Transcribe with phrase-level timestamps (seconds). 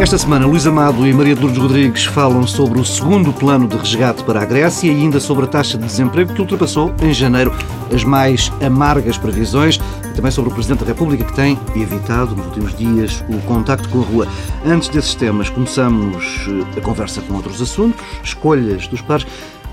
[0.00, 3.76] Esta semana, Luís Amado e Maria de Lourdes Rodrigues falam sobre o segundo plano de
[3.76, 7.54] resgate para a Grécia e ainda sobre a taxa de desemprego que ultrapassou em janeiro
[7.94, 9.78] as mais amargas previsões
[10.10, 13.88] e também sobre o Presidente da República que tem evitado nos últimos dias o contacto
[13.88, 14.28] com a rua.
[14.66, 19.26] Antes desses temas, começamos eh, a conversa com outros assuntos, escolhas dos pares.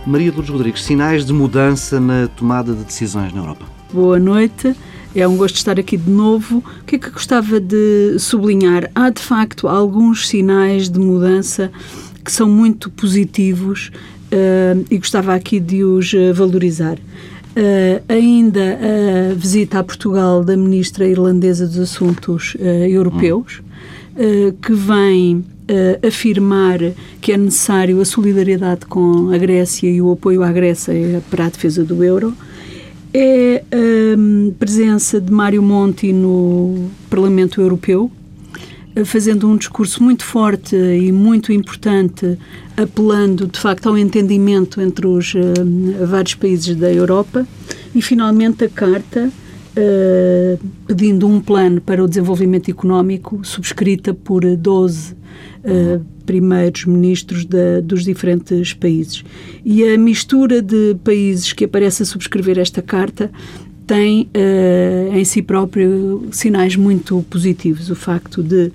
[0.07, 3.65] Maria de Lourdes Rodrigues, sinais de mudança na tomada de decisões na Europa.
[3.91, 4.73] Boa noite.
[5.13, 6.63] É um gosto estar aqui de novo.
[6.81, 8.89] O que é que gostava de sublinhar?
[8.95, 11.69] Há, de facto, alguns sinais de mudança
[12.23, 13.91] que são muito positivos
[14.31, 16.95] uh, e gostava aqui de os uh, valorizar.
[16.95, 23.61] Uh, ainda a visita a Portugal da ministra irlandesa dos Assuntos Europeus,
[24.61, 25.43] que vem
[26.05, 26.79] afirmar
[27.19, 31.49] que é necessário a solidariedade com a Grécia e o apoio à Grécia para a
[31.49, 32.33] defesa do euro
[33.13, 38.11] é a hum, presença de Mário Monti no Parlamento Europeu,
[38.95, 42.37] eh, fazendo um discurso muito forte e muito importante,
[42.75, 47.47] apelando de facto ao entendimento entre os uh, vários países da Europa,
[47.95, 49.31] e finalmente a carta
[49.77, 57.79] uh, pedindo um plano para o desenvolvimento económico, subscrita por 12 uh, primeiros ministros da,
[57.81, 59.23] dos diferentes países.
[59.63, 63.31] E a mistura de países que aparece a subscrever esta carta
[63.85, 67.89] tem uh, em si próprio sinais muito positivos.
[67.89, 68.71] O facto de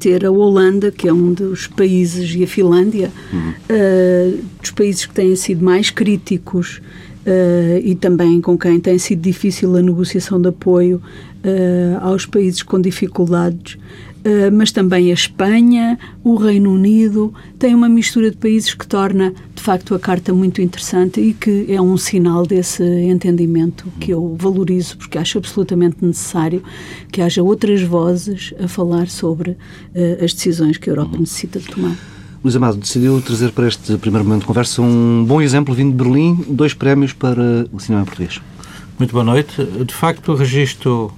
[0.00, 3.50] ter a Holanda, que é um dos países, e a Finlândia, uhum.
[3.50, 6.82] uh, dos países que têm sido mais críticos
[7.82, 11.02] e também com quem tem sido difícil a negociação de apoio
[12.00, 13.78] aos países com dificuldades.
[14.20, 19.32] Uh, mas também a Espanha, o Reino Unido, tem uma mistura de países que torna,
[19.54, 24.36] de facto, a carta muito interessante e que é um sinal desse entendimento que eu
[24.38, 26.62] valorizo, porque acho absolutamente necessário
[27.10, 31.68] que haja outras vozes a falar sobre uh, as decisões que a Europa necessita de
[31.68, 32.19] tomar.
[32.42, 36.02] Luís Amado decidiu trazer para este primeiro momento de conversa um bom exemplo vindo de
[36.02, 38.40] Berlim, dois prémios para o cinema português.
[38.98, 39.62] Muito boa noite.
[39.84, 41.12] De facto, registro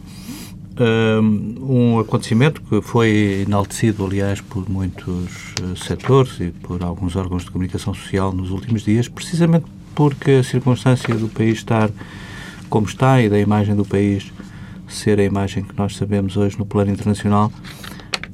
[1.61, 7.53] um acontecimento que foi enaltecido, aliás, por muitos uh, setores e por alguns órgãos de
[7.53, 11.89] comunicação social nos últimos dias, precisamente porque a circunstância do país estar
[12.69, 14.33] como está e da imagem do país
[14.89, 17.53] ser a imagem que nós sabemos hoje no plano internacional,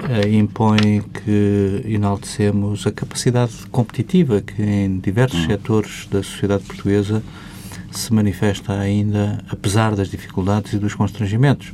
[0.04, 5.46] uh, impõe que enaltecemos a capacidade competitiva que em diversos uhum.
[5.46, 7.22] setores da sociedade portuguesa
[7.90, 11.72] se manifesta ainda, apesar das dificuldades e dos constrangimentos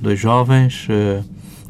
[0.00, 1.24] dois jovens uh,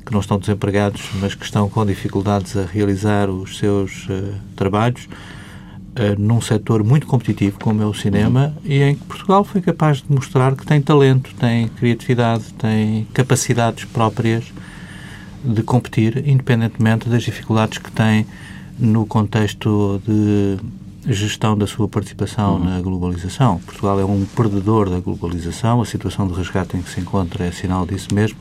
[0.04, 5.04] que não estão desempregados, mas que estão com dificuldades a realizar os seus uh, trabalhos
[5.04, 9.98] uh, num setor muito competitivo como é o cinema e em que Portugal foi capaz
[9.98, 14.44] de mostrar que tem talento, tem criatividade, tem capacidades próprias
[15.44, 18.26] de competir, independentemente das dificuldades que tem
[18.78, 20.58] no contexto de
[21.06, 22.64] gestão da sua participação uhum.
[22.64, 23.58] na globalização.
[23.60, 27.50] Portugal é um perdedor da globalização, a situação de resgate em que se encontra é
[27.50, 28.38] sinal disso mesmo,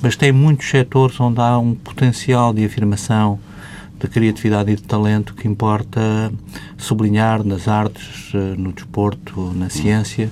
[0.00, 3.38] mas tem muitos setores onde há um potencial de afirmação
[3.98, 6.30] de criatividade e de talento que importa
[6.76, 10.30] sublinhar nas artes, eh, no desporto, na ciência.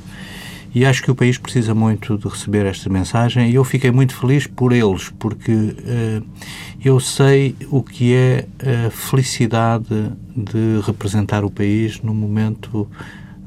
[0.75, 4.15] E acho que o país precisa muito de receber esta mensagem e eu fiquei muito
[4.15, 6.27] feliz por eles, porque uh,
[6.85, 8.47] eu sei o que é
[8.87, 12.89] a felicidade de representar o país no momento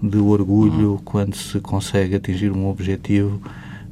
[0.02, 0.98] de orgulho, uhum.
[1.04, 3.42] quando se consegue atingir um objetivo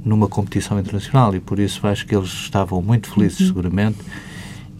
[0.03, 1.35] numa competição internacional.
[1.35, 3.47] E por isso acho que eles estavam muito felizes, uhum.
[3.47, 3.97] seguramente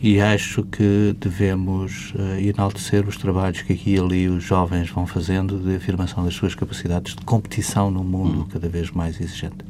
[0.05, 5.07] e acho que devemos uh, enaltecer os trabalhos que aqui e ali os jovens vão
[5.07, 8.47] fazendo de afirmação das suas capacidades de competição num mundo hum.
[8.53, 9.65] cada vez mais exigente.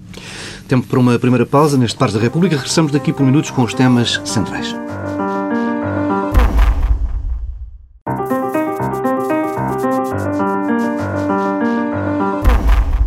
[0.68, 2.58] Tempo para uma primeira pausa neste Pares da República.
[2.58, 4.76] Regressamos daqui por minutos com os temas centrais.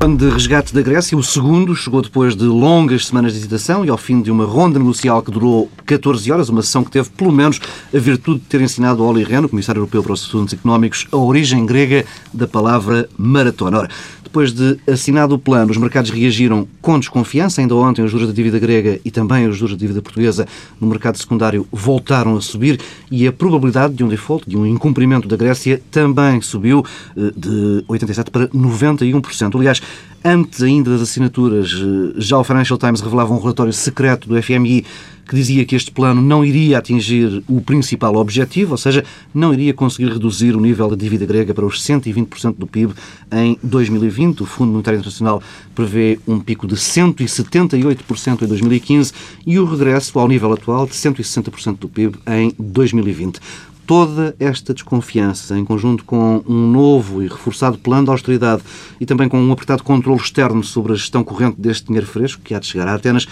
[0.08, 3.90] Plano de resgate da Grécia, o segundo, chegou depois de longas semanas de hesitação e
[3.90, 7.31] ao fim de uma ronda negocial que durou 14 horas, uma sessão que teve, pelo
[7.31, 7.60] menos,
[7.94, 11.06] a virtude de ter ensinado ao Olli Rehn, o Comissário Europeu para os Assuntos Económicos,
[11.12, 13.78] a origem grega da palavra maratona.
[13.78, 13.90] Ora,
[14.28, 17.62] depois de assinado o plano, os mercados reagiram com desconfiança.
[17.62, 20.46] Ainda ontem os juros da dívida grega e também os juros da dívida portuguesa
[20.78, 22.78] no mercado secundário voltaram a subir
[23.10, 26.84] e a probabilidade de um default, de um incumprimento da Grécia, também subiu
[27.16, 29.56] eh, de 87% para 91%.
[29.56, 29.80] Aliás,
[30.25, 34.84] Antes ainda das assinaturas, eh, já o Financial Times revelava um relatório secreto do FMI
[35.28, 39.04] que dizia que este plano não iria atingir o principal objetivo, ou seja,
[39.34, 42.94] não iria conseguir reduzir o nível da dívida grega para os 120% do PIB
[43.30, 44.42] em 2020.
[44.42, 45.42] O Fundo Monetário Internacional
[45.75, 49.12] prevê um pico de 178% em 2015
[49.46, 53.38] e o regresso ao nível atual de 160% do PIB em 2020
[53.86, 58.62] toda esta desconfiança, em conjunto com um novo e reforçado plano de austeridade
[59.00, 62.54] e também com um apertado controle externo sobre a gestão corrente deste dinheiro fresco, que
[62.54, 63.26] há de chegar a Atenas,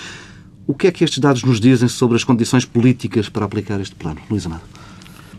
[0.66, 3.94] o que é que estes dados nos dizem sobre as condições políticas para aplicar este
[3.94, 4.20] plano?
[4.28, 4.62] Luís Amado.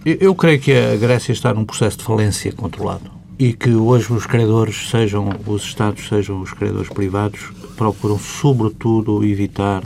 [0.06, 4.26] Eu creio que a Grécia está num processo de falência controlado e que hoje os
[4.26, 9.84] credores, sejam os Estados, sejam os credores privados, procuram sobretudo evitar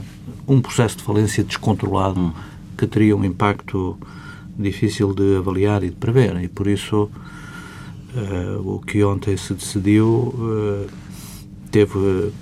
[0.48, 2.34] um processo de falência descontrolado hum.
[2.78, 3.98] que teria um impacto
[4.58, 6.42] difícil de avaliar e de prever.
[6.42, 7.10] E por isso
[8.16, 10.88] uh, o que ontem se decidiu uh,
[11.71, 12.33] teve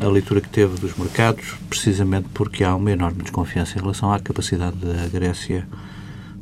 [0.00, 4.18] a leitura que teve dos mercados, precisamente porque há uma enorme desconfiança em relação à
[4.18, 5.68] capacidade da Grécia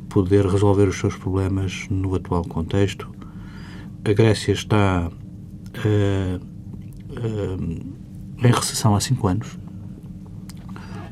[0.07, 3.09] poder resolver os seus problemas no atual contexto.
[4.03, 6.39] A Grécia está uh,
[8.41, 9.59] em recessão há cinco anos.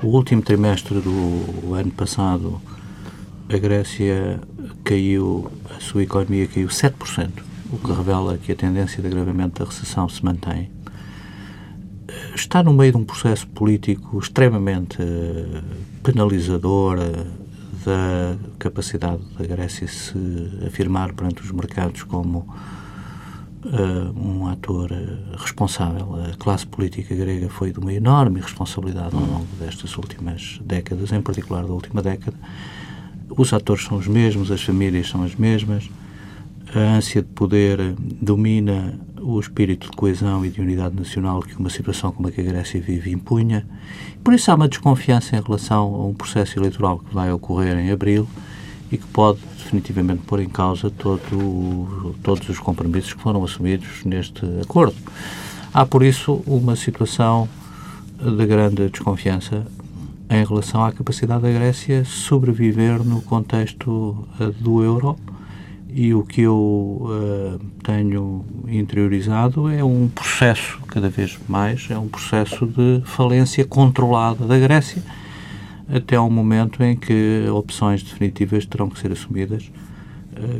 [0.01, 2.62] O último trimestre do ano passado
[3.50, 4.39] a Grécia
[4.83, 7.31] caiu, a sua economia caiu 7%,
[7.71, 10.76] o que revela que a tendência de agravamento da recessão se mantém.
[12.36, 15.62] Está no meio de um processo político extremamente eh,
[16.04, 17.25] penalizador eh,
[17.86, 20.18] da capacidade da Grécia se
[20.65, 22.39] afirmar perante os mercados como
[23.65, 24.92] uh, um ator
[25.38, 26.15] responsável.
[26.15, 31.21] A classe política grega foi de uma enorme responsabilidade ao longo destas últimas décadas, em
[31.21, 32.38] particular da última década,
[33.30, 35.89] os atores são os mesmos, as famílias são as mesmas,
[36.75, 41.69] a ânsia de poder domina o espírito de coesão e de unidade nacional que uma
[41.69, 43.68] situação como a que a Grécia vive impunha.
[44.24, 47.92] Por isso há uma desconfiança em relação a um processo eleitoral que vai ocorrer em
[47.92, 48.28] abril
[48.92, 54.46] e que pode definitivamente pôr em causa todo, todos os compromissos que foram assumidos neste
[54.62, 54.96] acordo.
[55.74, 57.50] Há, por isso, uma situação
[58.18, 59.66] de grande desconfiança
[60.30, 65.18] em relação à capacidade da Grécia sobreviver no contexto uh, do euro
[66.00, 72.08] e o que eu uh, tenho interiorizado é um processo, cada vez mais, é um
[72.08, 75.02] processo de falência controlada da Grécia
[75.90, 79.72] até ao momento em que opções definitivas terão que ser assumidas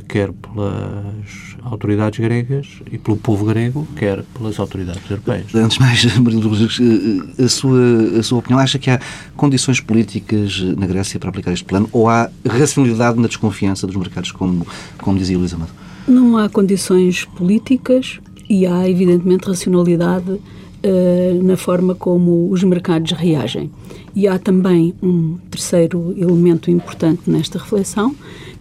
[0.08, 5.54] quer pelas autoridades gregas e pelo povo grego, quer pelas autoridades europeias.
[5.54, 9.00] Antes de mais, Lourdes, eh, a sua, a sua opinião, acha que há
[9.36, 14.32] condições políticas na Grécia para aplicar este plano ou há racionalidade na desconfiança dos mercados,
[14.32, 14.66] como,
[15.02, 15.72] como dizia Luís Amado?
[16.08, 18.20] Não há condições políticas
[18.50, 23.70] e há, evidentemente, racionalidade uh, na forma como os mercados reagem.
[24.16, 28.16] E há também um terceiro elemento importante nesta reflexão,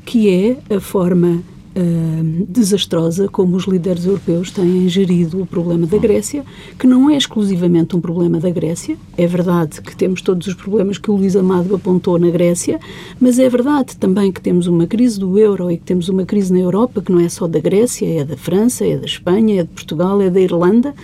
[0.06, 1.42] que é a forma
[1.76, 6.44] uh, desastrosa como os líderes europeus têm gerido o problema da Grécia,
[6.78, 8.96] que não é exclusivamente um problema da Grécia.
[9.18, 12.78] É verdade que temos todos os problemas que o Luís Amado apontou na Grécia,
[13.20, 16.52] mas é verdade também que temos uma crise do euro e que temos uma crise
[16.52, 19.64] na Europa que não é só da Grécia, é da França, é da Espanha, é
[19.64, 20.94] de Portugal, é da Irlanda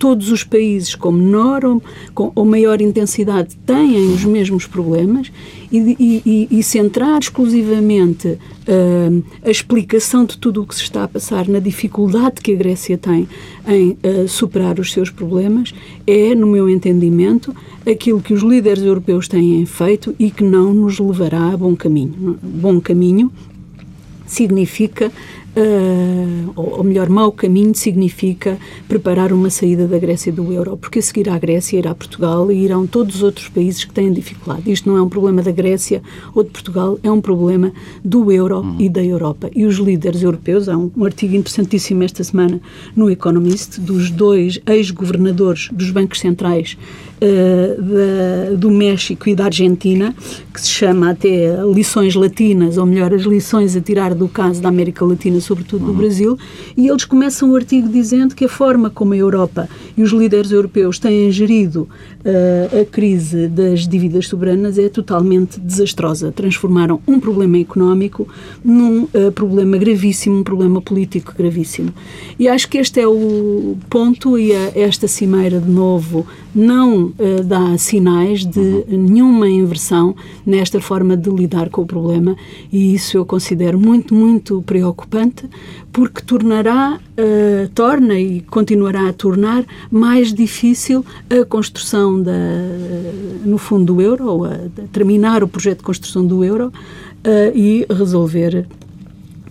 [0.00, 1.82] todos os países com menor ou,
[2.14, 5.30] com, ou maior intensidade têm os mesmos problemas
[5.70, 11.08] e, e, e centrar exclusivamente uh, a explicação de tudo o que se está a
[11.08, 13.28] passar na dificuldade que a Grécia tem
[13.68, 15.74] em uh, superar os seus problemas
[16.06, 17.54] é, no meu entendimento,
[17.86, 22.38] aquilo que os líderes europeus têm feito e que não nos levará a bom caminho.
[22.42, 23.30] Bom caminho
[24.26, 25.12] significa
[25.56, 31.02] uh, ou, melhor, mau caminho significa preparar uma saída da Grécia do euro, porque a
[31.02, 34.70] seguir à Grécia irá Portugal e irão todos os outros países que têm dificuldade.
[34.70, 36.02] Isto não é um problema da Grécia
[36.34, 37.72] ou de Portugal, é um problema
[38.04, 38.76] do euro uhum.
[38.78, 39.50] e da Europa.
[39.54, 42.60] E os líderes europeus, há um, um artigo interessantíssimo esta semana
[42.94, 46.76] no Economist, dos dois ex-governadores dos bancos centrais
[47.22, 50.14] uh, da, do México e da Argentina,
[50.52, 54.68] que se chama até Lições Latinas, ou melhor, as lições a tirar do caso da
[54.68, 55.96] América Latina, sobretudo do uhum.
[55.98, 56.38] Brasil,
[56.76, 60.50] e eles começam o artigo dizendo que a forma como a Europa e os líderes
[60.50, 61.88] europeus têm gerido
[62.24, 66.32] uh, a crise das dívidas soberanas é totalmente desastrosa.
[66.32, 68.26] Transformaram um problema económico
[68.64, 71.92] num uh, problema gravíssimo, um problema político gravíssimo.
[72.38, 77.44] E acho que este é o ponto e a, esta cimeira, de novo, não uh,
[77.44, 78.84] dá sinais de uhum.
[78.88, 80.14] nenhuma inversão
[80.44, 82.36] nesta forma de lidar com o problema
[82.72, 85.48] e isso eu considero muito, muito preocupante
[85.92, 92.32] porque tornará, uh, torna e continuará a tornar mais difícil a construção da,
[93.44, 94.58] no fundo do euro, ou a,
[94.92, 98.66] terminar o projeto de construção do euro uh, e resolver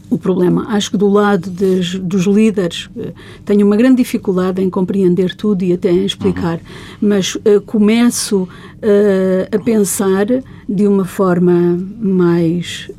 [0.10, 0.68] o problema.
[0.70, 3.14] Acho que do lado des, dos líderes uh,
[3.46, 7.10] tenho uma grande dificuldade em compreender tudo e até em explicar, uhum.
[7.10, 10.26] mas uh, começo uh, a pensar
[10.68, 12.90] de uma forma mais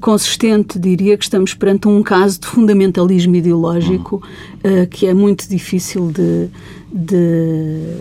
[0.00, 4.22] consistente, diria que estamos perante um caso de fundamentalismo ideológico
[4.62, 4.86] uhum.
[4.90, 6.48] que é muito difícil de,
[6.92, 7.96] de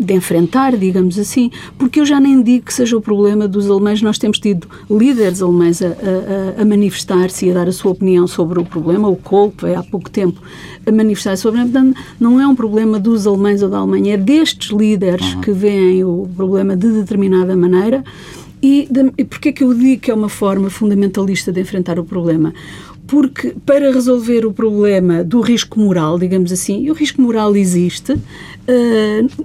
[0.00, 4.00] de enfrentar, digamos assim, porque eu já nem digo que seja o problema dos alemães,
[4.00, 8.26] nós temos tido líderes alemães a, a, a manifestar-se e a dar a sua opinião
[8.26, 10.40] sobre o problema, o Kohl, que veio há pouco tempo
[10.86, 14.70] a manifestar-se sobre portanto, não é um problema dos alemães ou da Alemanha, é destes
[14.70, 18.02] líderes que veem o problema de determinada maneira
[18.62, 22.04] e, de, e porquê que eu digo que é uma forma fundamentalista de enfrentar o
[22.04, 22.52] problema?
[23.10, 28.12] porque para resolver o problema do risco moral, digamos assim, e o risco moral existe,
[28.12, 28.18] uh,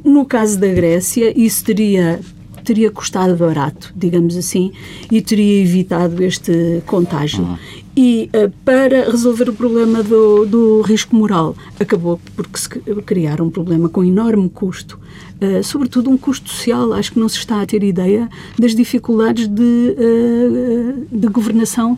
[0.07, 2.19] no caso da Grécia, isso teria
[2.63, 4.71] teria custado barato, digamos assim,
[5.11, 7.57] e teria evitado este contágio.
[7.97, 12.67] E uh, para resolver o problema do, do risco moral, acabou porque se
[13.05, 14.99] criar um problema com enorme custo,
[15.41, 16.91] uh, sobretudo um custo social.
[16.91, 21.97] Acho que não se está a ter ideia das dificuldades de, uh, de governação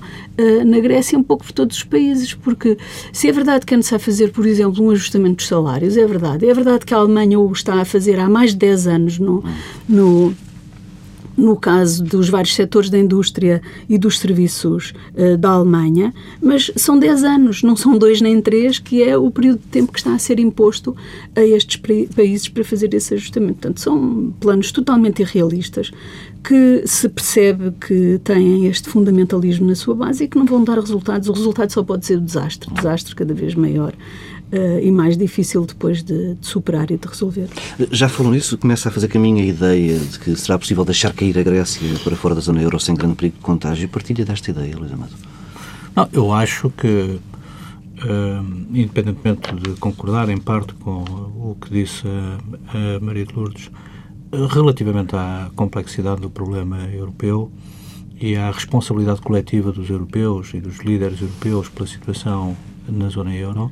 [0.67, 2.77] na Grécia, um pouco por todos os países, porque
[3.11, 6.47] se é verdade que é necessário fazer, por exemplo, um ajustamento dos salários, é verdade.
[6.47, 9.43] É verdade que a Alemanha o está a fazer há mais de 10 anos no,
[9.89, 10.35] no
[11.37, 16.97] no caso dos vários setores da indústria e dos serviços uh, da Alemanha, mas são
[16.97, 20.15] 10 anos, não são dois nem três, que é o período de tempo que está
[20.15, 20.95] a ser imposto
[21.35, 21.79] a estes
[22.15, 23.53] países para fazer esse ajustamento.
[23.53, 25.91] Portanto, são planos totalmente irrealistas
[26.43, 30.79] que se percebe que têm este fundamentalismo na sua base e que não vão dar
[30.79, 31.27] resultados.
[31.27, 33.93] O resultado só pode ser o desastre, desastre cada vez maior
[34.51, 37.47] uh, e mais difícil depois de, de, superar e de resolver.
[37.91, 38.57] Já falou nisso?
[38.57, 42.15] Começa a fazer caminho a ideia de que será possível deixar cair a Grécia para
[42.15, 43.87] fora da zona euro sem grande perigo de contágio.
[43.89, 45.13] Partilha desta ideia, Luís Amado?
[45.95, 52.97] Não, eu acho que, uh, independentemente de concordar em parte com o que disse a,
[52.97, 53.71] a Maria de Lourdes,
[54.53, 57.51] relativamente à complexidade do problema europeu
[58.19, 63.71] e à responsabilidade coletiva dos europeus e dos líderes europeus pela situação na zona euro,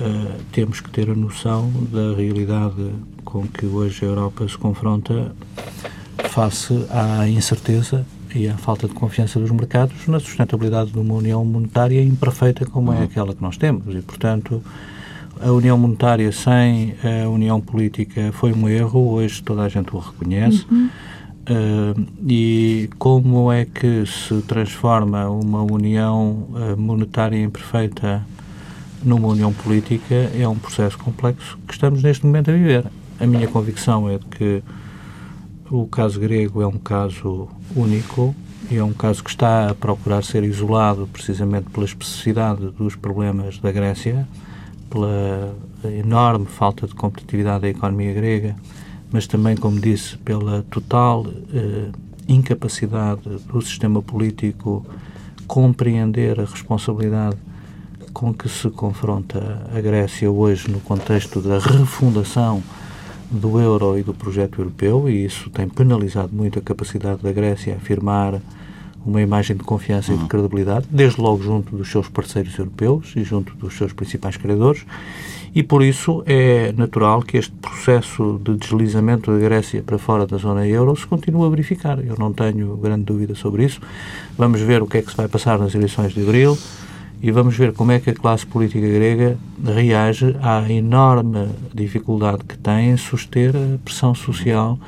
[0.00, 2.90] uh, temos que ter a noção da realidade
[3.24, 5.34] com que hoje a Europa se confronta
[6.30, 11.44] face à incerteza e à falta de confiança dos mercados na sustentabilidade de uma união
[11.44, 13.04] monetária imperfeita como é uhum.
[13.04, 13.94] aquela que nós temos.
[13.94, 14.62] E, portanto,
[15.40, 19.98] a união monetária sem a união política foi um erro, hoje toda a gente o
[19.98, 20.66] reconhece.
[20.70, 20.88] Uhum.
[21.48, 28.26] Uh, e como é que se transforma uma união uh, monetária imperfeita
[29.06, 32.84] numa união política é um processo complexo que estamos neste momento a viver.
[33.20, 34.62] A minha convicção é de que
[35.70, 38.34] o caso grego é um caso único
[38.68, 43.60] e é um caso que está a procurar ser isolado precisamente pela especificidade dos problemas
[43.60, 44.26] da Grécia,
[44.90, 48.56] pela enorme falta de competitividade da economia grega,
[49.12, 51.90] mas também, como disse, pela total eh,
[52.26, 54.84] incapacidade do sistema político
[55.46, 57.36] compreender a responsabilidade
[58.16, 62.62] com que se confronta a Grécia hoje no contexto da refundação
[63.30, 67.74] do euro e do projeto europeu, e isso tem penalizado muito a capacidade da Grécia
[67.74, 68.40] a afirmar
[69.04, 70.28] uma imagem de confiança e de uhum.
[70.28, 74.86] credibilidade, desde logo junto dos seus parceiros europeus e junto dos seus principais credores,
[75.54, 80.38] e por isso é natural que este processo de deslizamento da Grécia para fora da
[80.38, 82.02] zona euro se continue a verificar.
[82.02, 83.78] Eu não tenho grande dúvida sobre isso.
[84.38, 86.56] Vamos ver o que é que se vai passar nas eleições de abril
[87.22, 92.58] e vamos ver como é que a classe política grega reage à enorme dificuldade que
[92.58, 94.78] tem em suster a pressão social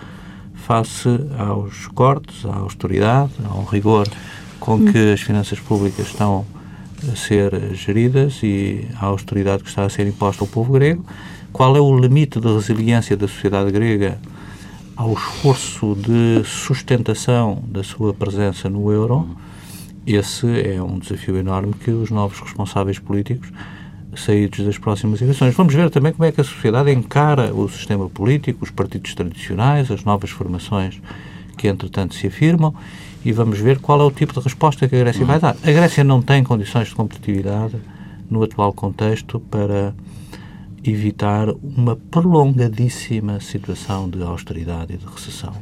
[0.54, 1.08] face
[1.38, 4.06] aos cortes, à austeridade, ao rigor
[4.60, 6.44] com que as finanças públicas estão
[7.10, 11.04] a ser geridas e à austeridade que está a ser imposta ao povo grego.
[11.52, 14.18] Qual é o limite de resiliência da sociedade grega
[14.96, 19.28] ao esforço de sustentação da sua presença no euro?
[20.06, 23.52] Esse é um desafio enorme que os novos responsáveis políticos
[24.16, 25.54] saídos das próximas eleições.
[25.54, 29.90] Vamos ver também como é que a sociedade encara o sistema político, os partidos tradicionais,
[29.90, 31.00] as novas formações
[31.56, 32.74] que, entretanto, se afirmam
[33.24, 35.56] e vamos ver qual é o tipo de resposta que a Grécia vai dar.
[35.62, 37.76] A Grécia não tem condições de competitividade
[38.30, 39.94] no atual contexto para
[40.84, 45.52] evitar uma prolongadíssima situação de austeridade e de recessão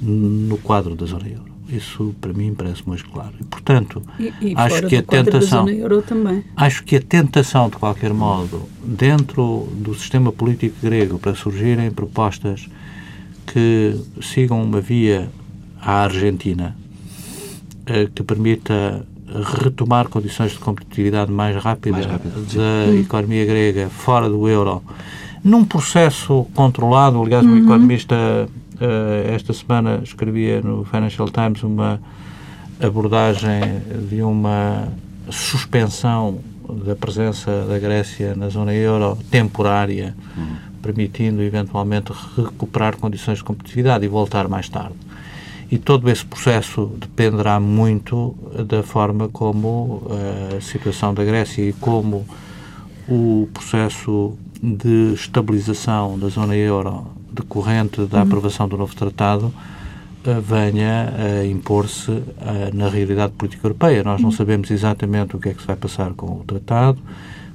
[0.00, 1.49] no quadro da zona euro.
[1.72, 3.32] Isso para mim parece muito claro.
[3.40, 5.66] E, portanto, e, e acho que a tentação
[6.06, 6.44] também.
[6.56, 12.68] acho que a tentação de qualquer modo dentro do sistema político grego para surgirem propostas
[13.46, 15.30] que sigam uma via
[15.80, 16.76] à Argentina
[17.86, 19.06] eh, que permita
[19.62, 23.00] retomar condições de competitividade mais rápida, mais rápida da sim.
[23.00, 24.82] economia grega fora do euro,
[25.42, 27.22] num processo controlado.
[27.22, 27.52] Aliás, uhum.
[27.52, 28.59] um economista uh,
[29.34, 32.00] esta semana escrevia no Financial Times uma
[32.80, 34.88] abordagem de uma
[35.30, 36.40] suspensão
[36.84, 40.56] da presença da Grécia na zona euro temporária, uhum.
[40.82, 44.94] permitindo eventualmente recuperar condições de competitividade e voltar mais tarde.
[45.70, 48.34] E todo esse processo dependerá muito
[48.66, 52.26] da forma como eh, a situação da Grécia e como
[53.08, 58.22] o processo de estabilização da zona euro decorrente da uhum.
[58.24, 59.52] aprovação do novo tratado
[60.24, 64.02] eh, venha a impor-se eh, na realidade política europeia.
[64.04, 64.36] Nós não uhum.
[64.36, 66.98] sabemos exatamente o que é que se vai passar com o tratado,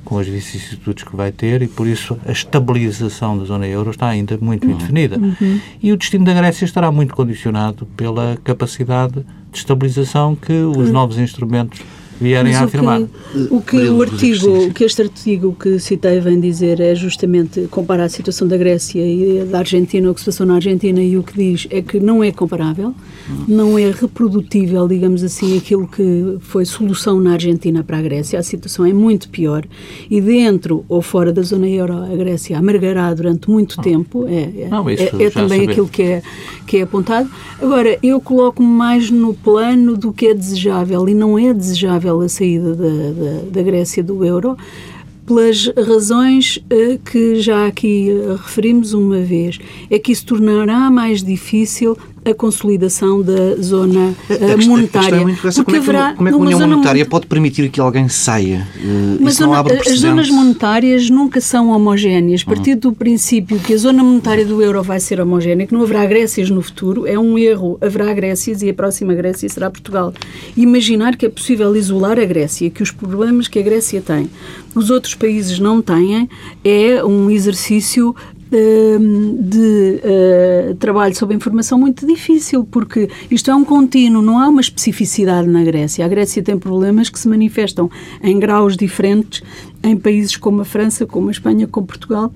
[0.04, 4.08] com as vicissitudes que vai ter e, por isso, a estabilização da zona euro está
[4.08, 4.74] ainda muito uhum.
[4.74, 5.18] indefinida.
[5.18, 5.60] Uhum.
[5.82, 11.18] E o destino da Grécia estará muito condicionado pela capacidade de estabilização que os novos
[11.18, 11.82] instrumentos
[12.20, 13.02] vierem Mas a afirmar.
[13.02, 17.68] O que, o, que o artigo, que este artigo que citei vem dizer é justamente
[17.70, 21.18] comparar a situação da Grécia e da Argentina, o que se passou na Argentina, e
[21.18, 22.94] o que diz é que não é comparável,
[23.48, 28.40] não é reprodutível, digamos assim, aquilo que foi solução na Argentina para a Grécia.
[28.40, 29.66] A situação é muito pior
[30.10, 34.26] e dentro ou fora da zona euro, a Grécia amargará durante muito tempo.
[34.28, 36.22] É, é, não, é, é também aquilo que é,
[36.66, 37.30] que é apontado.
[37.62, 42.30] Agora, eu coloco-me mais no plano do que é desejável e não é desejável a
[42.30, 44.58] saída da, da, da Grécia do euro
[45.26, 49.60] pelas razões uh, que já aqui uh, referimos uma vez.
[49.90, 55.22] É que isso tornará mais difícil a consolidação da zona uh, monetária.
[55.22, 57.28] A questão é Porque como, haverá, é que, como é que a União Monetária pode
[57.28, 58.68] permitir que alguém saia?
[58.78, 62.44] Uh, Mas zona, as zonas monetárias nunca são homogéneas.
[62.46, 65.84] A partir do princípio que a zona monetária do euro vai ser homogénea, que não
[65.84, 67.78] haverá Grécias no futuro, é um erro.
[67.80, 70.14] Haverá Grécias e a próxima Grécia será Portugal.
[70.58, 74.30] Imaginar que é possível isolar a Grécia, que os problemas que a Grécia tem,
[74.74, 76.30] os outros países não têm,
[76.64, 78.16] é um exercício
[78.52, 80.02] de
[80.72, 85.48] uh, trabalho sobre informação muito difícil, porque isto é um contínuo, não há uma especificidade
[85.48, 86.06] na Grécia.
[86.06, 87.90] A Grécia tem problemas que se manifestam
[88.22, 89.42] em graus diferentes
[89.84, 92.32] em países como a França, como a Espanha, como Portugal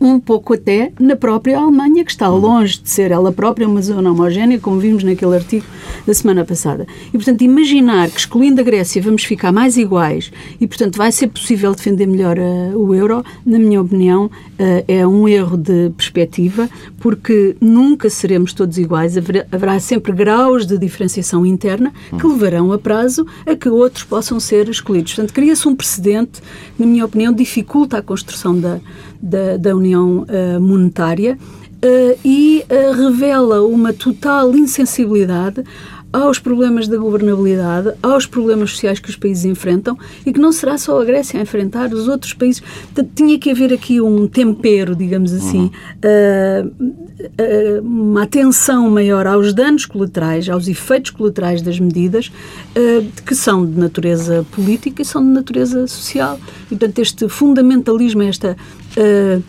[0.00, 4.10] um pouco até na própria Alemanha, que está longe de ser ela própria uma zona
[4.10, 5.66] homogénea, como vimos naquele artigo
[6.06, 6.86] da semana passada.
[7.08, 11.28] E, portanto, imaginar que excluindo a Grécia vamos ficar mais iguais e, portanto, vai ser
[11.28, 16.68] possível defender melhor uh, o euro, na minha opinião, uh, é um erro de perspectiva,
[16.98, 22.78] porque nunca seremos todos iguais, haverá, haverá sempre graus de diferenciação interna que levarão a
[22.78, 25.14] prazo a que outros possam ser escolhidos.
[25.14, 26.40] Portanto, cria-se um precedente,
[26.78, 28.80] na minha opinião, dificulta a construção da
[29.22, 35.64] da, da União uh, Monetária uh, e uh, revela uma total insensibilidade
[36.12, 39.96] aos problemas da governabilidade, aos problemas sociais que os países enfrentam
[40.26, 42.60] e que não será só a Grécia a enfrentar, os outros países.
[42.60, 45.70] Portanto, tinha que haver aqui um tempero, digamos assim,
[46.04, 46.66] uhum.
[46.66, 53.34] uh, uh, uma atenção maior aos danos colaterais, aos efeitos colaterais das medidas, uh, que
[53.34, 56.40] são de natureza política e são de natureza social.
[56.66, 58.56] E, portanto, este fundamentalismo, esta
[58.96, 59.42] uh,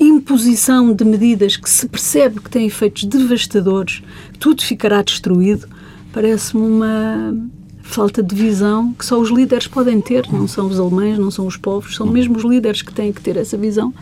[0.00, 4.02] imposição de medidas que se percebe que têm efeitos devastadores,
[4.38, 5.68] tudo ficará destruído,
[6.12, 7.34] parece-me uma
[7.82, 11.46] falta de visão que só os líderes podem ter, não são os alemães, não são
[11.46, 13.92] os povos, são mesmo os líderes que têm que ter essa visão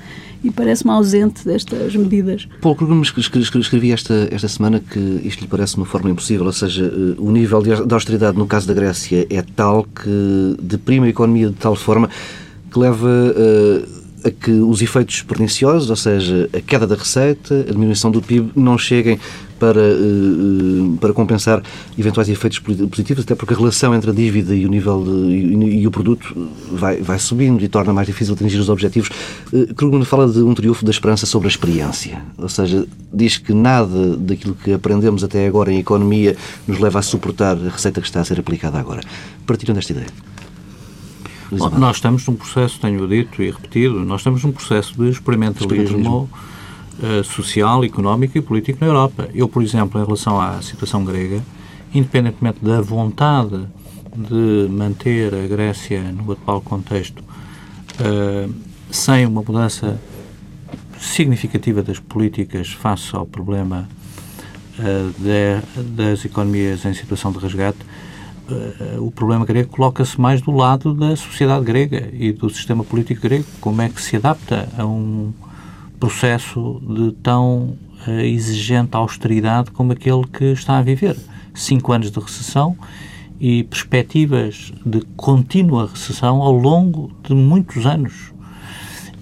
[0.45, 2.47] e parece-me ausente destas medidas.
[2.61, 6.85] Paulo Krugman escrevi esta, esta semana que isto lhe parece uma forma impossível, ou seja,
[6.85, 11.49] eh, o nível de austeridade no caso da Grécia é tal que deprime a economia
[11.49, 12.09] de tal forma
[12.71, 17.73] que leva uh, a que os efeitos perniciosos, ou seja, a queda da receita, a
[17.73, 19.19] diminuição do PIB, não cheguem
[19.59, 21.63] para, eh, eh, para compensar
[21.99, 25.87] eventuais efeitos positivos, até porque a relação entre a dívida e o nível de, e,
[25.87, 29.11] o produto vai, vai subindo e torna mais difícil atingir os objetivos.
[29.53, 33.53] Eh, Krugman fala de um triunfo da esperança sobre a experiência, ou seja, diz que
[33.53, 38.07] nada daquilo que aprendemos até agora em economia nos leva a suportar a receita que
[38.07, 39.01] está a ser aplicada agora.
[39.47, 40.38] Partiram desta ideia.
[41.51, 46.31] Nós estamos num processo, tenho dito e repetido, nós estamos num processo de experimentalismo, experimentalismo.
[47.01, 49.29] Uh, social, económico e político na Europa.
[49.33, 51.41] Eu, por exemplo, em relação à situação grega,
[51.95, 53.67] independentemente da vontade
[54.17, 58.53] de manter a Grécia no atual contexto, uh,
[58.91, 60.01] sem uma mudança
[60.99, 63.89] significativa das políticas face ao problema
[64.79, 67.79] uh, de, das economias em situação de resgate,
[68.99, 73.45] o problema grego coloca-se mais do lado da sociedade grega e do sistema político grego.
[73.61, 75.33] Como é que se adapta a um
[75.99, 81.17] processo de tão uh, exigente austeridade como aquele que está a viver?
[81.55, 82.77] Cinco anos de recessão
[83.41, 88.33] e perspectivas de contínua recessão ao longo de muitos anos.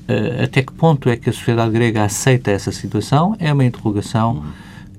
[0.08, 3.34] Uh, até que ponto é que a sociedade grega aceita essa situação?
[3.38, 4.44] É uma interrogação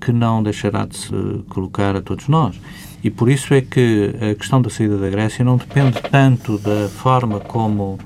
[0.01, 1.11] que não deixará de se
[1.49, 2.59] colocar a todos nós.
[3.08, 6.89] E por isso é que a questão da saída da Grécia não depende tanto da
[6.89, 7.98] forma como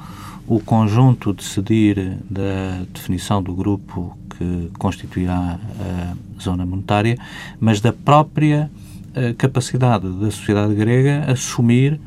[0.46, 7.18] o conjunto decidir da definição do grupo que constituirá a zona monetária,
[7.60, 8.70] mas da própria
[9.16, 12.00] a capacidade da sociedade grega assumir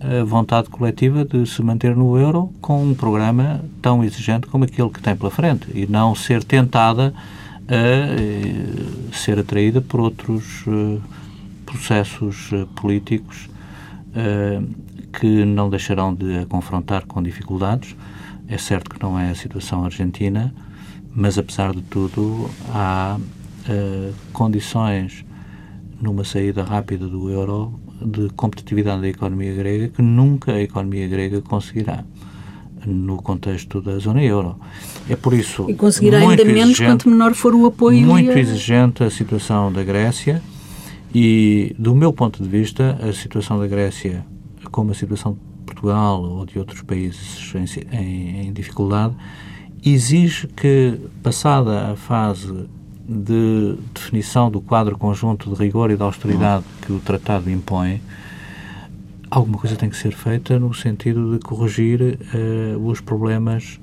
[0.00, 4.88] a vontade coletiva de se manter no euro com um programa tão exigente como aquele
[4.88, 7.12] que tem pela frente e não ser tentada
[7.68, 11.20] a eh, ser atraída por outros eh,
[11.72, 13.48] processos eh, políticos
[15.12, 17.94] que não deixarão de a confrontar com dificuldades.
[18.48, 20.52] É certo que não é a situação argentina,
[21.14, 23.16] mas apesar de tudo há
[24.32, 25.24] condições
[26.00, 31.40] numa saída rápida do euro de competitividade da economia grega que nunca a economia grega
[31.42, 32.04] conseguirá
[32.86, 34.58] no contexto da zona euro.
[35.08, 38.06] É por isso e conseguirá ainda menos quanto menor for o apoio.
[38.06, 38.38] Muito a...
[38.38, 40.42] exigente a situação da Grécia
[41.14, 44.24] e, do meu ponto de vista, a situação da Grécia,
[44.70, 49.14] como a situação de Portugal ou de outros países em, em, em dificuldade,
[49.84, 52.68] exige que, passada a fase
[53.08, 58.00] de definição do quadro conjunto de rigor e de austeridade que o tratado impõe,
[59.28, 63.80] alguma coisa tem que ser feita no sentido de corrigir uh, os problemas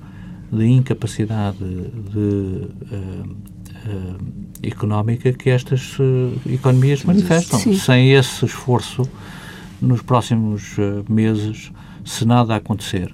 [0.50, 3.36] de incapacidade de, uh, uh,
[4.62, 5.96] económica que estas
[6.46, 7.58] economias manifestam.
[7.58, 7.74] Sim.
[7.74, 9.08] Sem esse esforço,
[9.80, 10.76] nos próximos
[11.08, 11.70] meses,
[12.04, 13.12] se nada acontecer,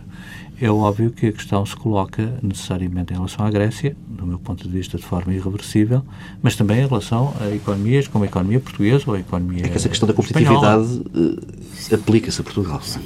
[0.61, 4.67] é óbvio que a questão se coloca necessariamente em relação à Grécia, do meu ponto
[4.67, 6.03] de vista, de forma irreversível,
[6.41, 9.67] mas também em relação a economias como a economia portuguesa ou a economia.
[9.67, 12.81] É que essa questão da competitividade uh, aplica-se a Portugal.
[12.83, 13.01] Sim.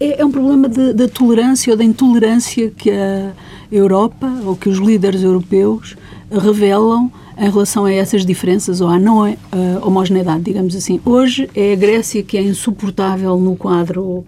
[0.00, 3.32] É, é um problema da tolerância ou da intolerância que a
[3.70, 5.94] Europa ou que os líderes europeus
[6.38, 9.36] revelam em relação a essas diferenças ou à não uh,
[9.82, 11.00] homogeneidade, digamos assim.
[11.04, 14.24] Hoje é a Grécia que é insuportável no quadro uh,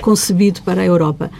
[0.00, 1.30] concebido para a Europa.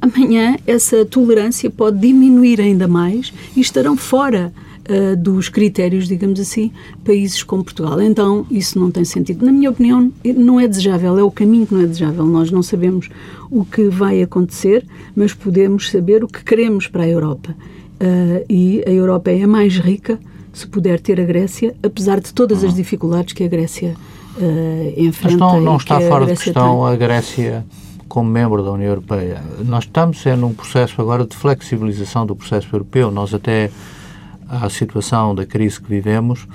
[0.00, 4.52] Amanhã essa tolerância pode diminuir ainda mais e estarão fora
[4.88, 6.72] uh, dos critérios, digamos assim,
[7.04, 8.02] países como Portugal.
[8.02, 9.46] Então isso não tem sentido.
[9.46, 12.26] Na minha opinião, não é desejável, é o caminho que não é desejável.
[12.26, 13.08] Nós não sabemos
[13.50, 14.84] o que vai acontecer,
[15.14, 17.54] mas podemos saber o que queremos para a Europa
[18.02, 20.18] uh, e a Europa é a mais rica
[20.52, 22.76] se puder ter a Grécia, apesar de todas as uhum.
[22.76, 23.94] dificuldades que a Grécia
[24.36, 25.38] uh, enfrenta.
[25.38, 26.92] Mas não, não está fora de questão tem.
[26.92, 27.64] a Grécia
[28.08, 29.42] como membro da União Europeia.
[29.64, 33.10] Nós estamos é num processo agora de flexibilização do processo europeu.
[33.10, 33.70] Nós até
[34.46, 36.46] à situação da crise que vivemos,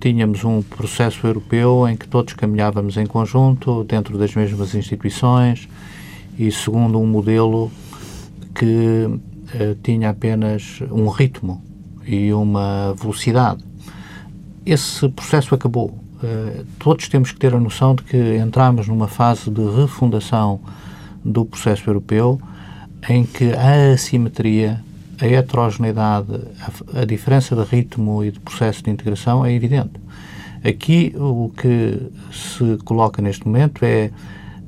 [0.00, 5.68] tínhamos um processo europeu em que todos caminhávamos em conjunto, dentro das mesmas instituições
[6.38, 7.70] e segundo um modelo
[8.54, 9.10] que
[9.82, 11.62] tinha apenas um ritmo
[12.06, 13.64] e uma velocidade.
[14.64, 15.98] Esse processo acabou.
[16.16, 20.60] Uh, todos temos que ter a noção de que entramos numa fase de refundação
[21.24, 22.40] do processo europeu
[23.08, 24.82] em que a assimetria,
[25.20, 26.40] a heterogeneidade,
[26.94, 29.92] a diferença de ritmo e de processo de integração é evidente.
[30.64, 34.10] Aqui o que se coloca neste momento é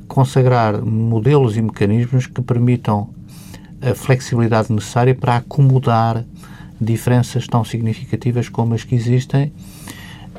[0.06, 3.10] consagrar modelos e mecanismos que permitam
[3.80, 6.24] a flexibilidade necessária para acomodar
[6.80, 9.52] diferenças tão significativas como as que existem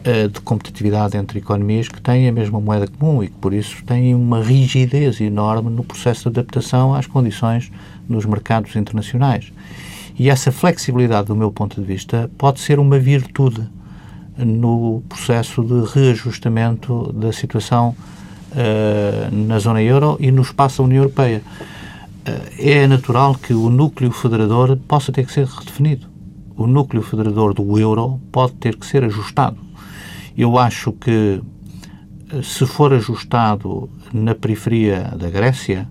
[0.04, 3.84] eh, de competitividade entre economias que têm a mesma moeda comum e que, por isso,
[3.86, 7.69] têm uma rigidez enorme no processo de adaptação às condições
[8.08, 9.52] nos mercados internacionais.
[10.17, 13.67] E essa flexibilidade, do meu ponto de vista, pode ser uma virtude
[14.38, 17.95] no processo de reajustamento da situação
[18.52, 21.41] uh, na zona euro e no espaço da União Europeia.
[22.57, 26.07] É natural que o núcleo federador possa ter que ser redefinido.
[26.55, 29.57] O núcleo federador do euro pode ter que ser ajustado.
[30.37, 31.41] Eu acho que,
[32.31, 35.87] eh, se for ajustado na periferia da Grécia,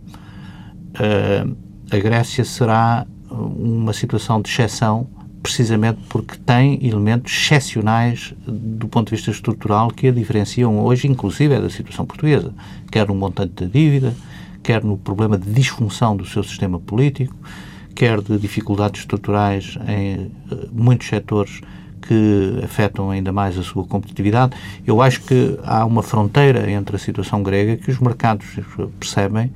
[0.99, 1.47] eh,
[1.91, 5.07] a Grécia será uma situação de exceção,
[5.43, 11.55] precisamente porque tem elementos excepcionais do ponto de vista estrutural que a diferenciam hoje, inclusive,
[11.55, 12.53] é da situação portuguesa,
[12.91, 14.15] quer no montante da dívida,
[14.63, 17.35] quer no problema de disfunção do seu sistema político,
[17.95, 21.61] quer de dificuldades estruturais em uh, muitos setores
[22.01, 24.57] que afetam ainda mais a sua competitividade.
[24.87, 28.47] Eu acho que há uma fronteira entre a situação grega que os mercados
[28.99, 29.53] percebem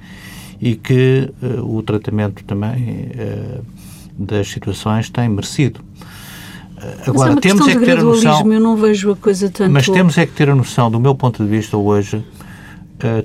[0.61, 3.65] e que uh, o tratamento também uh,
[4.17, 5.81] das situações tem merecido.
[6.77, 8.53] Uh, agora, temos é que ter a noção.
[8.53, 9.73] Eu não vejo a coisa tanto.
[9.73, 12.25] Mas temos é que ter a noção, do meu ponto de vista hoje,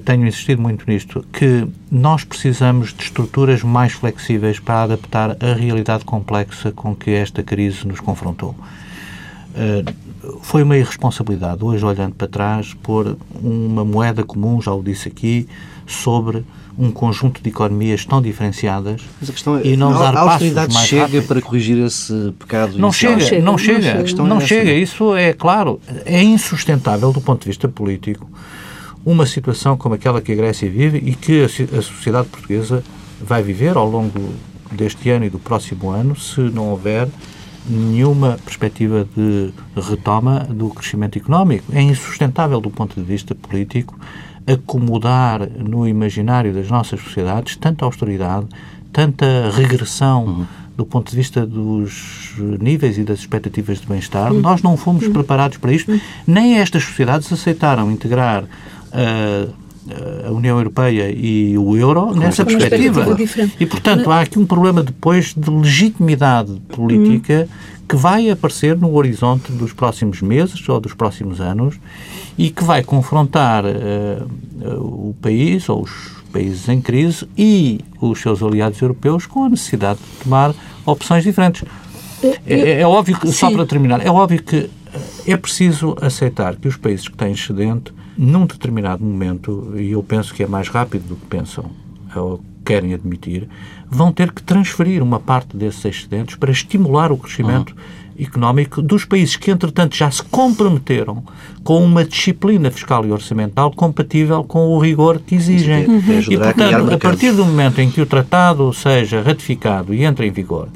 [0.03, 6.03] tenho insistido muito nisto, que nós precisamos de estruturas mais flexíveis para adaptar a realidade
[6.03, 8.55] complexa com que esta crise nos confrontou.
[10.41, 15.47] foi uma irresponsabilidade, hoje olhando para trás, pôr uma moeda comum, já o disse aqui,
[15.85, 16.43] sobre
[16.77, 20.19] um conjunto de economias tão diferenciadas Mas a questão é, e não a, dar a
[20.21, 21.25] austeridade passos chega rápidos.
[21.25, 24.73] para corrigir esse pecado não chega, não chega, não chega, não chega, não chega.
[24.73, 28.29] Isso é claro, é insustentável do ponto de vista político
[29.07, 31.47] uma situação como aquela que a Grécia vive e que a,
[31.81, 32.83] sociedade portuguesa
[33.21, 34.33] vai viver ao longo
[34.69, 37.07] deste ano e do próximo ano se não houver
[37.69, 41.71] nenhuma perspectiva de retoma do crescimento económico.
[41.71, 43.97] É insustentável do ponto de vista político
[44.45, 48.47] acomodar no imaginário das nossas sociedades tanta austeridade,
[48.91, 50.45] tanta regressão uhum.
[50.75, 54.33] do ponto de vista dos níveis e das expectativas de bem-estar.
[54.33, 54.41] Uhum.
[54.41, 55.13] Nós não fomos uhum.
[55.13, 58.43] preparados para isto, nem estas sociedades aceitaram integrar
[60.25, 63.05] a União Europeia e o euro nessa perspectiva.
[63.15, 67.77] perspectiva e, portanto, há aqui um problema depois de legitimidade política uhum.
[67.87, 71.79] que vai aparecer no horizonte dos próximos meses ou dos próximos anos
[72.37, 78.43] e que vai confrontar uh, o país ou os países em crise e os seus
[78.43, 80.53] aliados europeus com a necessidade de tomar
[80.85, 81.63] opções diferentes.
[82.21, 83.33] É, é, é óbvio que, Sim.
[83.33, 84.69] só para terminar, é óbvio que
[85.25, 90.33] é preciso aceitar que os países que têm excedente, num determinado momento, e eu penso
[90.33, 91.69] que é mais rápido do que pensam
[92.15, 93.47] ou querem admitir,
[93.87, 99.05] vão ter que transferir uma parte desses excedentes para estimular o crescimento uhum económico dos
[99.05, 101.23] países que, entretanto, já se comprometeram
[101.63, 105.85] com uma disciplina fiscal e orçamental compatível com o rigor que exigem.
[105.85, 106.01] Uhum.
[106.29, 110.31] E, portanto, a partir do momento em que o tratado seja ratificado e entre em
[110.31, 110.69] vigor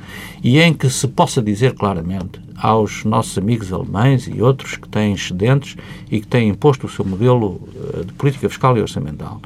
[0.44, 5.14] e em que se possa dizer claramente aos nossos amigos alemães e outros que têm
[5.14, 5.76] excedentes
[6.12, 7.60] e que têm imposto o seu modelo
[7.96, 9.42] eh, de política fiscal e orçamental,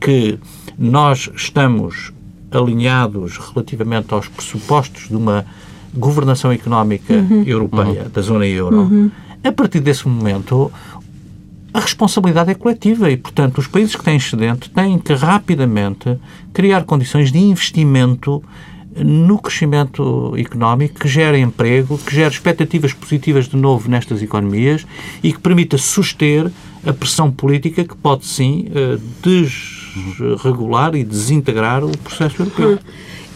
[0.00, 0.38] que
[0.76, 2.12] nós estamos
[2.50, 5.46] alinhados relativamente aos pressupostos de uma
[5.96, 7.42] governação económica uhum.
[7.44, 8.10] europeia, uhum.
[8.12, 9.10] da zona euro, uhum.
[9.42, 10.70] a partir desse momento
[11.76, 16.18] a responsabilidade é coletiva e, portanto, os países que têm excedente têm que rapidamente
[16.54, 18.42] criar condições de investimento
[18.96, 24.86] no crescimento económico que gere emprego, que gere expectativas positivas de novo nestas economias
[25.22, 26.50] e que permita suster
[26.86, 28.96] a pressão política que pode sim eh,
[29.96, 32.70] desregular e desintegrar o processo europeu.
[32.70, 32.78] Uhum.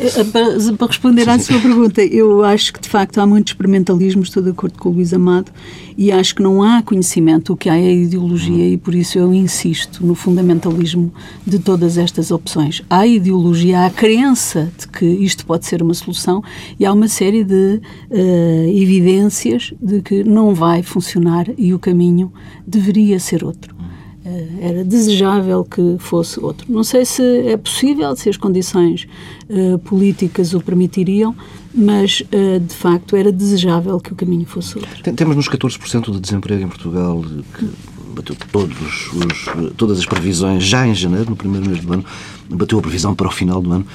[0.01, 4.29] Eh, para, para responder à sua pergunta, eu acho que de facto há muitos experimentalismos,
[4.29, 5.53] estou de acordo com o Luís Amado,
[5.96, 9.35] e acho que não há conhecimento, o que há é ideologia, e por isso eu
[9.35, 11.12] insisto no fundamentalismo
[11.46, 12.83] de todas estas opções.
[12.88, 16.42] Há ideologia, há a crença de que isto pode ser uma solução,
[16.79, 22.33] e há uma série de uh, evidências de que não vai funcionar e o caminho
[22.66, 23.80] deveria ser outro.
[24.24, 26.70] Eh, era desejável que fosse outro.
[26.70, 29.09] Não sei se é possível, se as condições
[29.48, 31.35] uh, políticas o permitiriam,
[31.74, 35.02] mas uh, de facto era desejável que o caminho fosse outro.
[35.14, 37.24] Temos nos 14% de desemprego em Portugal,
[37.56, 37.66] que
[38.14, 38.76] bateu todos
[39.14, 42.04] os, todas as previsões já em janeiro, no primeiro mês do ano,
[42.50, 43.87] bateu a previsão para o final do ano.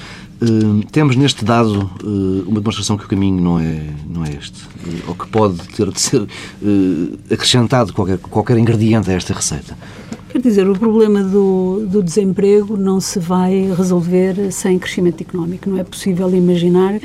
[0.41, 4.63] Uh, temos neste dado uh, uma demonstração que o caminho não é, não é este,
[4.63, 6.27] uh, ou que pode ter de ser
[7.31, 9.77] acrescentado qualquer, qualquer ingrediente a esta receita.
[10.29, 15.69] Quer dizer, o problema do, do desemprego não se vai resolver sem crescimento económico.
[15.69, 16.99] Não é possível imaginar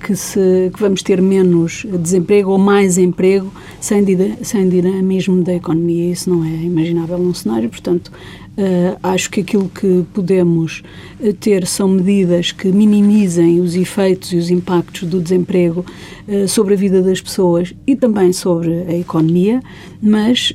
[0.00, 4.04] que, se, que vamos ter menos desemprego ou mais emprego sem,
[4.42, 6.10] sem dinamismo da economia.
[6.10, 7.68] Isso não é imaginável num cenário.
[7.68, 8.10] Portanto,
[8.56, 10.82] uh, acho que aquilo que podemos
[11.22, 15.84] eh, ter são medidas que minimizem os efeitos e os impactos do desemprego
[16.28, 19.62] uh, sobre a vida das pessoas e também sobre a economia,
[20.02, 20.52] mas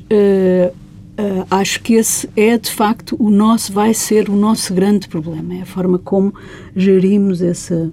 [1.18, 5.54] Uh, acho que esse é de facto o nosso, vai ser o nosso grande problema,
[5.54, 6.34] é a forma como
[6.76, 7.90] gerimos esse,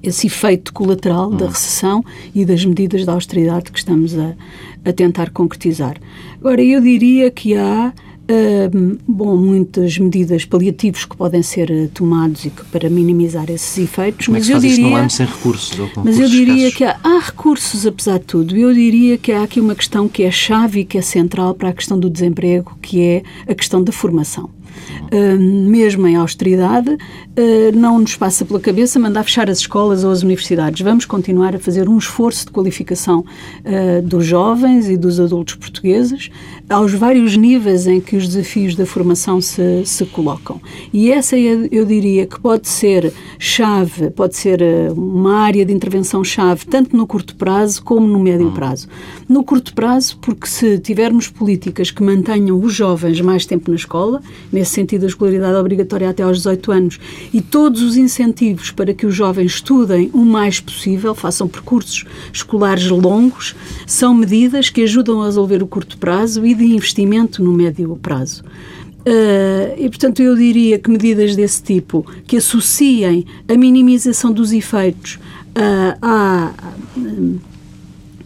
[0.00, 1.48] esse efeito colateral da hum.
[1.48, 4.36] recessão e das medidas de austeridade que estamos a,
[4.84, 5.96] a tentar concretizar.
[6.38, 7.92] Agora, eu diria que há
[8.32, 13.76] Uh, bom, muitas medidas paliativas que podem ser uh, tomados e que, para minimizar esses
[13.76, 17.18] efeitos, Como é mas é eu diria, sem recursos, mas eu diria que há, há,
[17.18, 18.56] recursos apesar de tudo.
[18.56, 21.68] Eu diria que há aqui uma questão que é chave e que é central para
[21.68, 24.48] a questão do desemprego, que é a questão da formação.
[25.12, 30.10] Uh, mesmo em austeridade, uh, não nos passa pela cabeça mandar fechar as escolas ou
[30.10, 30.80] as universidades.
[30.80, 36.30] Vamos continuar a fazer um esforço de qualificação uh, dos jovens e dos adultos portugueses
[36.68, 40.60] aos vários níveis em que os desafios da formação se, se colocam.
[40.92, 44.62] E essa eu, eu diria que pode ser chave, pode ser
[44.96, 48.88] uma área de intervenção chave, tanto no curto prazo como no médio prazo.
[49.28, 54.22] No curto prazo, porque se tivermos políticas que mantenham os jovens mais tempo na escola,
[54.50, 57.00] nesse sentido a escolaridade obrigatória até aos 18 anos,
[57.32, 62.88] e todos os incentivos para que os jovens estudem o mais possível, façam percursos escolares
[62.88, 63.54] longos,
[63.86, 68.42] são medidas que ajudam a resolver o curto prazo e de investimento no médio prazo.
[69.02, 75.18] Uh, e, portanto, eu diria que medidas desse tipo, que associem a minimização dos efeitos
[75.56, 76.52] uh, à.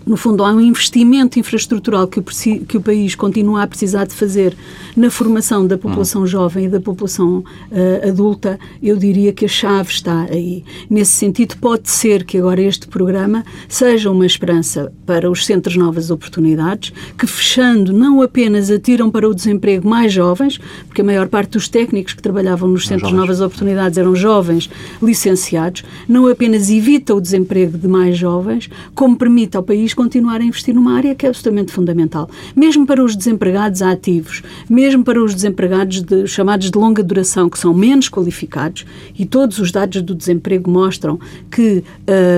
[0.06, 4.14] No fundo, há um investimento infraestrutural que o, que o país continua a precisar de
[4.14, 4.56] fazer
[4.96, 6.26] na formação da população hum.
[6.28, 8.56] jovem e da população uh, adulta.
[8.80, 10.62] Eu diria que a chave está aí.
[10.88, 16.08] Nesse sentido, pode ser que agora este programa seja uma esperança para os centros novas
[16.08, 21.50] oportunidades, que fechando não apenas atiram para o desemprego mais jovens, porque a maior parte
[21.50, 23.20] dos técnicos que trabalhavam nos centros jovens.
[23.26, 24.70] novas oportunidades eram jovens
[25.02, 30.44] licenciados, não apenas evita o desemprego de mais jovens, como permite ao país continuar a
[30.44, 32.28] investir numa área que é absolutamente fundamental.
[32.54, 37.58] Mesmo para os desempregados ativos, mesmo para os desempregados de, chamados de longa duração, que
[37.58, 38.84] são menos qualificados,
[39.18, 41.18] e todos os dados do desemprego mostram
[41.50, 41.82] que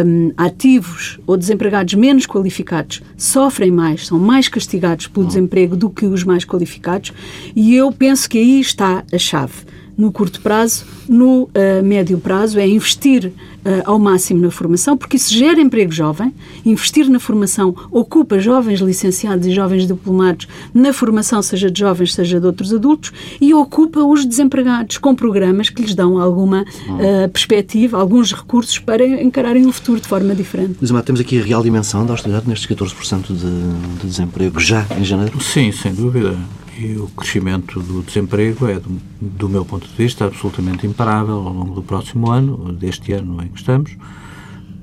[0.06, 6.06] um, ativos ou desempregados menos qualificados sofrem mais, são mais castigados pelo desemprego do que
[6.06, 7.12] os mais qualificados,
[7.54, 11.50] e eu penso que aí está a chave no curto prazo, no uh,
[11.82, 16.32] médio prazo, é investir uh, ao máximo na formação, porque isso gera emprego jovem.
[16.64, 22.38] Investir na formação ocupa jovens licenciados e jovens diplomados na formação, seja de jovens, seja
[22.38, 27.98] de outros adultos, e ocupa os desempregados com programas que lhes dão alguma uh, perspectiva,
[27.98, 30.76] alguns recursos para encararem o futuro de forma diferente.
[30.80, 35.04] Mas, temos aqui a real dimensão da austeridade nestes 14% de, de desemprego já em
[35.04, 35.40] janeiro?
[35.42, 36.36] Sim, sem dúvida.
[36.80, 41.52] E o crescimento do desemprego é, do, do, meu ponto de vista, absolutamente imparável ao
[41.52, 43.96] longo do próximo ano, deste ano em que estamos,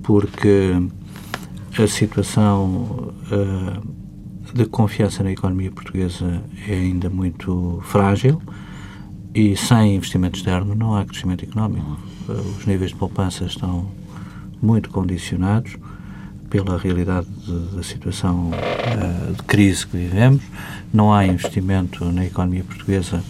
[0.04, 0.74] porque
[1.82, 8.42] a situação uh, de confiança na economia portuguesa é ainda muito frágil
[9.34, 11.98] e sem investimento externo não há crescimento económico.
[12.28, 13.90] Uh, os níveis de poupança estão
[14.62, 15.78] muito condicionados
[16.64, 17.28] pela realidade
[17.74, 20.44] da situação uh, de crise que vivemos.
[20.94, 23.24] Não há investimento na economia portuguesa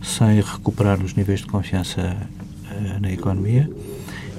[0.00, 2.16] sem recuperar os níveis de confiança
[2.70, 3.68] uh, na economia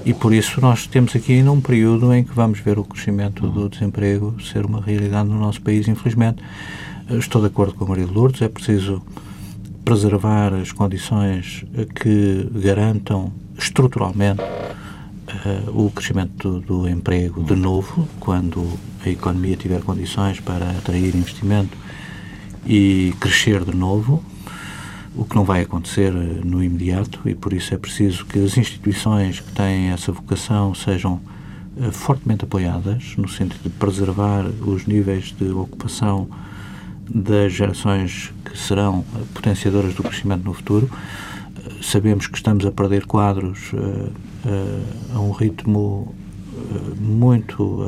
[0.04, 3.48] e por isso nós temos aqui ainda um período em que vamos ver o crescimento
[3.48, 6.42] do desemprego ser uma realidade no nosso país, infelizmente.
[7.08, 9.02] Estou de acordo com a Maria de Lourdes, é preciso
[9.82, 14.42] preservar as condições que garantam estruturalmente
[15.72, 18.66] o crescimento do, do, emprego de novo, quando
[19.04, 21.76] a economia tiver condições para atrair investimento
[22.66, 24.24] e crescer de novo,
[25.14, 28.56] o que não vai acontecer eh, no imediato e por isso é preciso que as
[28.56, 31.20] instituições que têm essa vocação sejam
[31.76, 36.28] uh, fortemente apoiadas no sentido de preservar os níveis de ocupação
[37.08, 39.04] das gerações que serão
[39.34, 40.90] potenciadoras do crescimento no futuro.
[41.84, 44.12] Uh, sabemos que estamos a perder quadros uh,
[45.14, 46.14] a um ritmo
[46.98, 47.80] muito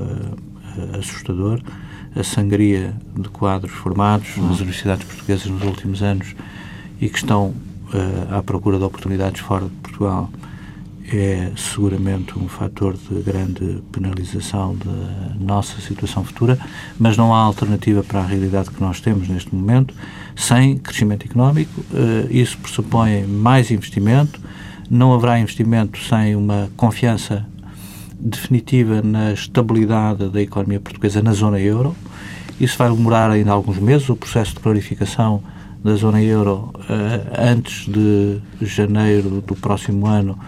[0.98, 1.60] assustador.
[2.14, 6.34] A sangria de quadros formados nas universidades portuguesas nos últimos anos
[7.00, 7.54] e que estão
[8.30, 10.30] à procura de oportunidades fora de Portugal
[11.12, 16.58] é seguramente um fator de grande penalização da nossa situação futura,
[16.98, 19.94] mas não há alternativa para a realidade que nós temos neste momento.
[20.34, 21.72] Sem crescimento económico,
[22.30, 24.40] isso pressupõe mais investimento,
[24.90, 27.46] não haverá investimento sem uma confiança
[28.18, 31.94] definitiva na estabilidade da economia portuguesa na zona euro.
[32.58, 34.08] Isso vai demorar ainda alguns meses.
[34.08, 35.42] O processo de clarificação
[35.84, 40.38] da zona euro uh, antes de janeiro do próximo ano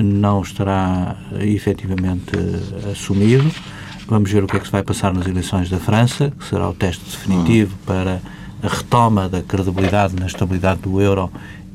[0.00, 3.50] não estará efetivamente uh, assumido.
[4.06, 6.68] Vamos ver o que é que se vai passar nas eleições da França, que será
[6.68, 8.20] o teste definitivo para
[8.62, 11.30] a retoma da credibilidade na estabilidade do euro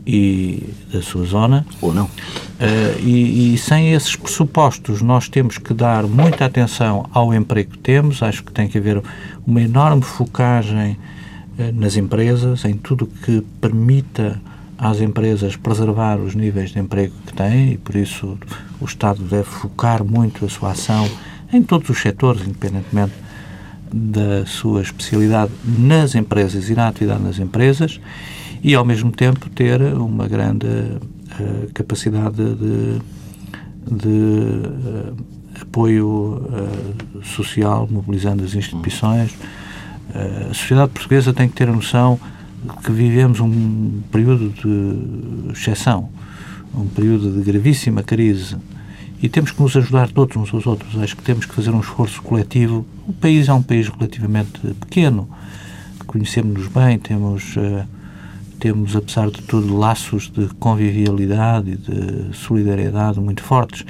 [0.05, 1.65] e da sua zona.
[1.81, 2.05] Ou não.
[2.05, 7.79] Uh, e, e, sem esses pressupostos, nós temos que dar muita atenção ao emprego que
[7.79, 8.23] temos.
[8.23, 9.01] Acho que tem que haver
[9.45, 10.97] uma enorme focagem
[11.59, 14.39] uh, nas empresas, em tudo que permita
[14.77, 18.37] às empresas preservar os níveis de emprego que têm e, por isso,
[18.79, 21.09] o Estado deve focar muito a sua ação
[21.51, 23.13] em todos os setores, independentemente
[23.91, 27.99] da sua especialidade nas empresas e na atividade nas empresas
[28.63, 32.99] e, ao mesmo tempo, ter uma grande uh, capacidade de,
[33.89, 35.15] de uh,
[35.61, 39.33] apoio uh, social, mobilizando as instituições.
[40.13, 42.19] a sociedade portuguesa tem que ter a noção
[42.83, 46.09] que vivemos um período de exceção,
[46.73, 48.55] um período de gravíssima crise
[49.21, 50.95] e temos que nos ajudar todos uns aos outros.
[51.01, 52.85] Acho que temos que fazer um esforço coletivo.
[53.07, 55.27] O país é um país relativamente pequeno,
[56.05, 57.85] conhecemos-nos bem, temos, uh,
[58.59, 63.83] temos, apesar de tudo, laços de convivialidade e de solidariedade muito fortes.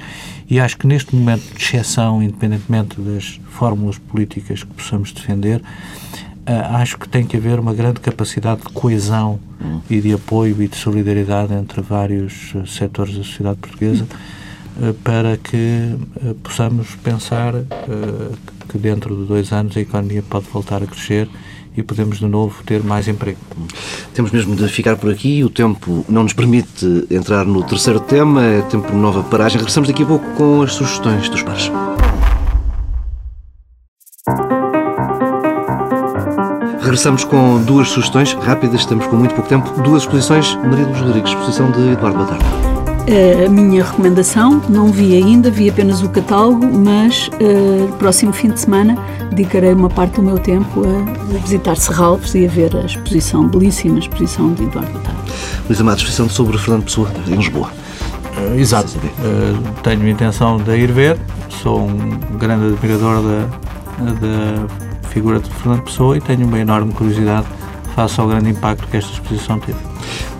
[0.48, 5.62] E acho que neste momento de exceção, independentemente das fórmulas políticas que possamos defender,
[6.52, 9.80] acho que tem que haver uma grande capacidade de coesão hum.
[9.88, 14.06] e de apoio e de solidariedade entre vários uh, setores da sociedade portuguesa.
[14.80, 15.96] Eh, para que
[16.42, 17.52] possamos pensar
[18.68, 21.28] que dentro de dois anos a economia pode voltar a crescer
[21.78, 23.38] e podemos de novo ter mais emprego.
[24.12, 28.44] Temos mesmo de ficar por aqui, o tempo não nos permite entrar no terceiro tema,
[28.44, 29.58] é tempo de nova paragem.
[29.58, 31.70] Regressamos daqui a pouco com as sugestões dos pares.
[36.88, 39.82] Regressamos com duas sugestões rápidas, estamos com muito pouco tempo.
[39.82, 42.46] Duas exposições, Maria dos Rodrigues, exposição de Eduardo Batarda
[43.44, 48.60] a minha recomendação, não vi ainda, vi apenas o catálogo, mas uh, próximo fim de
[48.60, 48.96] semana
[49.30, 53.98] dedicarei uma parte do meu tempo a, visitar Serralves e a ver a exposição, belíssima
[53.98, 55.20] exposição de Eduardo Otávio.
[55.66, 57.70] Luís Amado, exposição sobre Fernando Pessoa, em Lisboa.
[58.36, 58.96] Uh, exato.
[58.96, 61.18] Uh, tenho a intenção de ir ver,
[61.62, 63.46] sou um grande admirador da,
[64.12, 64.87] da
[65.18, 67.44] figura de Fernando Pessoa e tenho uma enorme curiosidade
[67.96, 69.78] face ao grande impacto que esta exposição teve.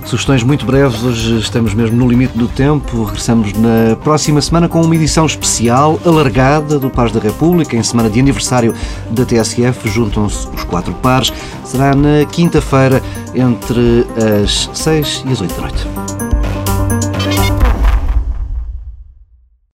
[0.04, 3.02] Sugestões muito breves, hoje estamos mesmo no limite do tempo.
[3.02, 7.76] Regressamos na próxima semana com uma edição especial, alargada, do Pares da República.
[7.76, 8.72] Em semana de aniversário
[9.10, 11.32] da TSF, juntam-se os quatro pares.
[11.64, 13.02] Será na quinta-feira,
[13.34, 14.06] entre
[14.44, 15.97] as 6 e as 8 da noite.